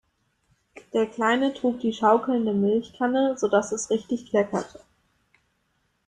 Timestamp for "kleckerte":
4.31-4.79